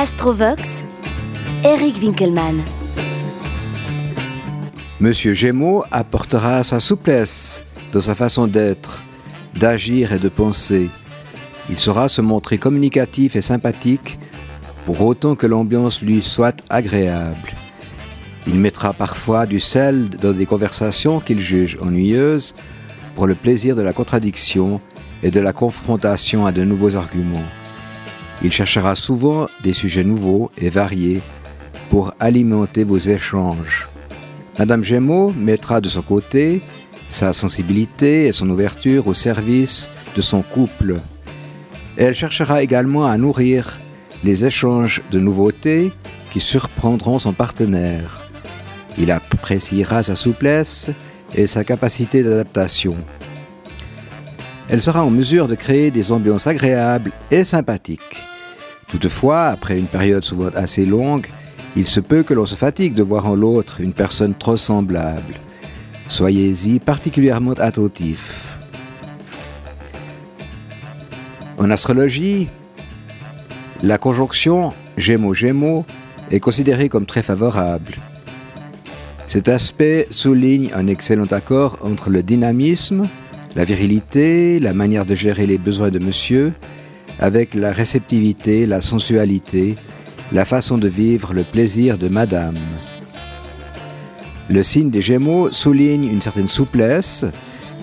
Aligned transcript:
Astrovox, 0.00 0.82
Eric 1.62 1.98
Winkelmann. 2.00 2.62
Monsieur 4.98 5.34
Gémeaux 5.34 5.84
apportera 5.90 6.64
sa 6.64 6.80
souplesse 6.80 7.66
dans 7.92 8.00
sa 8.00 8.14
façon 8.14 8.46
d'être, 8.46 9.02
d'agir 9.58 10.14
et 10.14 10.18
de 10.18 10.30
penser. 10.30 10.88
Il 11.68 11.78
saura 11.78 12.08
se 12.08 12.22
montrer 12.22 12.56
communicatif 12.56 13.36
et 13.36 13.42
sympathique 13.42 14.18
pour 14.86 15.02
autant 15.02 15.34
que 15.34 15.46
l'ambiance 15.46 16.00
lui 16.00 16.22
soit 16.22 16.56
agréable. 16.70 17.52
Il 18.46 18.54
mettra 18.54 18.94
parfois 18.94 19.44
du 19.44 19.60
sel 19.60 20.08
dans 20.08 20.32
des 20.32 20.46
conversations 20.46 21.20
qu'il 21.20 21.40
juge 21.40 21.76
ennuyeuses 21.78 22.54
pour 23.16 23.26
le 23.26 23.34
plaisir 23.34 23.76
de 23.76 23.82
la 23.82 23.92
contradiction 23.92 24.80
et 25.22 25.30
de 25.30 25.40
la 25.40 25.52
confrontation 25.52 26.46
à 26.46 26.52
de 26.52 26.64
nouveaux 26.64 26.96
arguments. 26.96 27.44
Il 28.42 28.52
cherchera 28.52 28.94
souvent 28.94 29.48
des 29.62 29.72
sujets 29.72 30.04
nouveaux 30.04 30.50
et 30.56 30.70
variés 30.70 31.20
pour 31.90 32.14
alimenter 32.20 32.84
vos 32.84 32.98
échanges. 32.98 33.88
Madame 34.58 34.84
Gémeaux 34.84 35.32
mettra 35.36 35.80
de 35.80 35.88
son 35.88 36.02
côté 36.02 36.62
sa 37.10 37.32
sensibilité 37.32 38.26
et 38.26 38.32
son 38.32 38.48
ouverture 38.48 39.08
au 39.08 39.14
service 39.14 39.90
de 40.16 40.20
son 40.20 40.42
couple. 40.42 40.96
Elle 41.96 42.14
cherchera 42.14 42.62
également 42.62 43.06
à 43.06 43.18
nourrir 43.18 43.78
les 44.24 44.44
échanges 44.44 45.02
de 45.10 45.18
nouveautés 45.18 45.92
qui 46.32 46.40
surprendront 46.40 47.18
son 47.18 47.32
partenaire. 47.32 48.22
Il 48.96 49.10
appréciera 49.10 50.02
sa 50.02 50.16
souplesse 50.16 50.90
et 51.34 51.46
sa 51.46 51.64
capacité 51.64 52.22
d'adaptation. 52.22 52.96
Elle 54.72 54.80
sera 54.80 55.04
en 55.04 55.10
mesure 55.10 55.48
de 55.48 55.56
créer 55.56 55.90
des 55.90 56.12
ambiances 56.12 56.46
agréables 56.46 57.10
et 57.32 57.42
sympathiques. 57.42 58.22
Toutefois, 58.86 59.48
après 59.48 59.76
une 59.76 59.88
période 59.88 60.24
souvent 60.24 60.50
assez 60.54 60.86
longue, 60.86 61.26
il 61.74 61.88
se 61.88 61.98
peut 61.98 62.22
que 62.22 62.34
l'on 62.34 62.46
se 62.46 62.54
fatigue 62.54 62.94
de 62.94 63.02
voir 63.02 63.26
en 63.26 63.34
l'autre 63.34 63.80
une 63.80 63.92
personne 63.92 64.32
trop 64.34 64.56
semblable. 64.56 65.34
Soyez-y 66.06 66.78
particulièrement 66.78 67.54
attentif. 67.54 68.58
En 71.58 71.68
astrologie, 71.70 72.48
la 73.82 73.98
conjonction 73.98 74.72
Gémeaux-Gémeaux 74.96 75.84
est 76.30 76.40
considérée 76.40 76.88
comme 76.88 77.06
très 77.06 77.22
favorable. 77.22 77.96
Cet 79.26 79.48
aspect 79.48 80.06
souligne 80.10 80.70
un 80.74 80.86
excellent 80.86 81.26
accord 81.26 81.78
entre 81.82 82.08
le 82.08 82.22
dynamisme, 82.22 83.08
la 83.56 83.64
virilité, 83.64 84.60
la 84.60 84.74
manière 84.74 85.04
de 85.04 85.14
gérer 85.14 85.46
les 85.46 85.58
besoins 85.58 85.90
de 85.90 85.98
monsieur, 85.98 86.52
avec 87.18 87.54
la 87.54 87.72
réceptivité, 87.72 88.66
la 88.66 88.80
sensualité, 88.80 89.74
la 90.32 90.44
façon 90.44 90.78
de 90.78 90.88
vivre 90.88 91.34
le 91.34 91.42
plaisir 91.42 91.98
de 91.98 92.08
madame. 92.08 92.58
Le 94.48 94.62
signe 94.62 94.90
des 94.90 95.02
Gémeaux 95.02 95.52
souligne 95.52 96.04
une 96.04 96.22
certaine 96.22 96.48
souplesse 96.48 97.24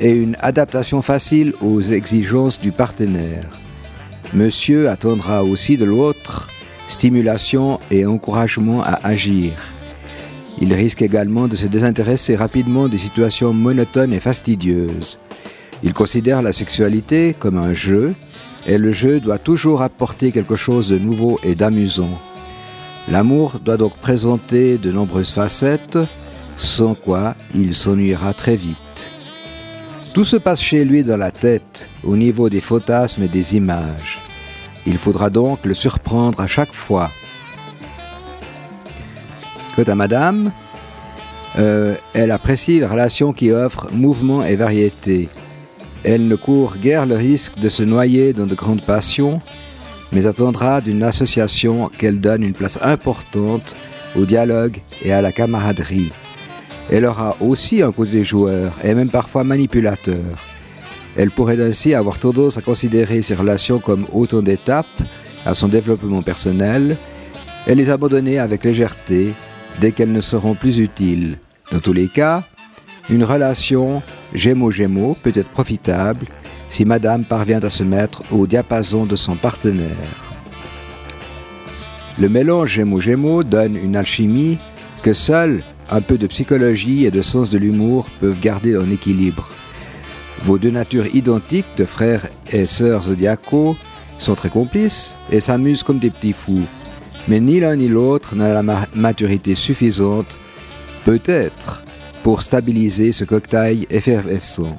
et 0.00 0.10
une 0.10 0.36
adaptation 0.40 1.02
facile 1.02 1.52
aux 1.60 1.80
exigences 1.80 2.60
du 2.60 2.72
partenaire. 2.72 3.44
Monsieur 4.32 4.88
attendra 4.90 5.44
aussi 5.44 5.76
de 5.76 5.84
l'autre 5.84 6.48
stimulation 6.88 7.80
et 7.90 8.06
encouragement 8.06 8.82
à 8.82 8.98
agir. 9.06 9.52
Il 10.60 10.72
risque 10.72 11.02
également 11.02 11.48
de 11.48 11.56
se 11.56 11.66
désintéresser 11.66 12.36
rapidement 12.36 12.88
des 12.88 12.98
situations 12.98 13.52
monotones 13.52 14.12
et 14.12 14.20
fastidieuses. 14.20 15.18
Il 15.84 15.92
considère 15.92 16.40
la 16.40 16.52
sexualité 16.52 17.36
comme 17.38 17.58
un 17.58 17.74
jeu 17.74 18.14
et 18.66 18.78
le 18.78 18.90
jeu 18.90 19.20
doit 19.20 19.38
toujours 19.38 19.82
apporter 19.82 20.32
quelque 20.32 20.56
chose 20.56 20.88
de 20.88 20.98
nouveau 20.98 21.38
et 21.44 21.54
d'amusant. 21.54 22.18
L'amour 23.10 23.60
doit 23.62 23.76
donc 23.76 23.94
présenter 23.98 24.78
de 24.78 24.90
nombreuses 24.90 25.32
facettes, 25.32 25.98
sans 26.56 26.94
quoi 26.94 27.34
il 27.54 27.74
s'ennuiera 27.74 28.32
très 28.32 28.56
vite. 28.56 29.10
Tout 30.14 30.24
se 30.24 30.36
passe 30.36 30.62
chez 30.62 30.86
lui 30.86 31.04
dans 31.04 31.18
la 31.18 31.30
tête, 31.30 31.90
au 32.02 32.16
niveau 32.16 32.48
des 32.48 32.62
fantasmes 32.62 33.24
et 33.24 33.28
des 33.28 33.54
images. 33.54 34.18
Il 34.86 34.96
faudra 34.96 35.28
donc 35.28 35.66
le 35.66 35.74
surprendre 35.74 36.40
à 36.40 36.46
chaque 36.46 36.72
fois. 36.72 37.10
Quant 39.76 39.82
à 39.82 39.94
Madame, 39.94 40.50
euh, 41.58 41.94
elle 42.14 42.30
apprécie 42.30 42.80
les 42.80 42.86
relations 42.86 43.34
qui 43.34 43.50
offrent 43.50 43.88
mouvement 43.92 44.44
et 44.44 44.56
variété. 44.56 45.28
Elle 46.04 46.28
ne 46.28 46.36
court 46.36 46.76
guère 46.76 47.06
le 47.06 47.16
risque 47.16 47.58
de 47.58 47.70
se 47.70 47.82
noyer 47.82 48.34
dans 48.34 48.46
de 48.46 48.54
grandes 48.54 48.84
passions, 48.84 49.40
mais 50.12 50.26
attendra 50.26 50.82
d'une 50.82 51.02
association 51.02 51.90
qu'elle 51.98 52.20
donne 52.20 52.42
une 52.42 52.52
place 52.52 52.78
importante 52.82 53.74
au 54.14 54.26
dialogue 54.26 54.78
et 55.02 55.12
à 55.14 55.22
la 55.22 55.32
camaraderie. 55.32 56.12
Elle 56.90 57.06
aura 57.06 57.36
aussi 57.40 57.82
un 57.82 57.90
côté 57.90 58.22
joueur 58.22 58.74
et 58.84 58.94
même 58.94 59.08
parfois 59.08 59.44
manipulateur. 59.44 60.22
Elle 61.16 61.30
pourrait 61.30 61.60
ainsi 61.62 61.94
avoir 61.94 62.18
tendance 62.18 62.58
à 62.58 62.60
considérer 62.60 63.22
ces 63.22 63.34
relations 63.34 63.78
comme 63.78 64.06
autant 64.12 64.42
d'étapes 64.42 64.86
à 65.46 65.54
son 65.54 65.68
développement 65.68 66.22
personnel 66.22 66.98
et 67.66 67.74
les 67.74 67.88
abandonner 67.88 68.38
avec 68.38 68.64
légèreté 68.64 69.32
dès 69.80 69.92
qu'elles 69.92 70.12
ne 70.12 70.20
seront 70.20 70.54
plus 70.54 70.80
utiles. 70.80 71.38
Dans 71.72 71.78
tous 71.80 71.94
les 71.94 72.08
cas, 72.08 72.42
une 73.08 73.24
relation 73.24 74.02
Gémeaux-Gémeaux 74.34 75.16
peut 75.22 75.32
être 75.34 75.48
profitable 75.48 76.26
si 76.68 76.84
Madame 76.84 77.24
parvient 77.24 77.62
à 77.62 77.70
se 77.70 77.84
mettre 77.84 78.22
au 78.32 78.46
diapason 78.46 79.06
de 79.06 79.16
son 79.16 79.36
partenaire. 79.36 79.90
Le 82.18 82.28
mélange 82.28 82.72
Gémeaux-Gémeaux 82.72 83.44
donne 83.44 83.76
une 83.76 83.96
alchimie 83.96 84.58
que 85.02 85.12
seul 85.12 85.62
un 85.90 86.00
peu 86.00 86.18
de 86.18 86.26
psychologie 86.26 87.04
et 87.04 87.10
de 87.10 87.22
sens 87.22 87.50
de 87.50 87.58
l'humour 87.58 88.06
peuvent 88.20 88.40
garder 88.40 88.76
en 88.76 88.90
équilibre. 88.90 89.48
Vos 90.42 90.58
deux 90.58 90.70
natures 90.70 91.14
identiques 91.14 91.76
de 91.76 91.84
frères 91.84 92.26
et 92.50 92.66
sœurs 92.66 93.04
zodiacaux 93.04 93.76
sont 94.18 94.34
très 94.34 94.48
complices 94.48 95.16
et 95.30 95.40
s'amusent 95.40 95.82
comme 95.82 95.98
des 95.98 96.10
petits 96.10 96.32
fous. 96.32 96.66
Mais 97.28 97.40
ni 97.40 97.60
l'un 97.60 97.76
ni 97.76 97.88
l'autre 97.88 98.34
n'a 98.34 98.52
la 98.52 98.86
maturité 98.94 99.54
suffisante, 99.54 100.36
peut-être, 101.04 101.83
pour 102.24 102.40
stabiliser 102.40 103.12
ce 103.12 103.24
cocktail 103.24 103.86
effervescent. 103.90 104.78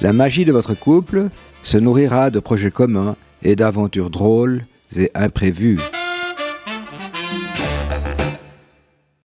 La 0.00 0.12
magie 0.12 0.44
de 0.44 0.50
votre 0.50 0.74
couple 0.74 1.28
se 1.62 1.78
nourrira 1.78 2.30
de 2.30 2.40
projets 2.40 2.72
communs 2.72 3.14
et 3.44 3.54
d'aventures 3.54 4.10
drôles 4.10 4.64
et 4.96 5.12
imprévues. 5.14 5.78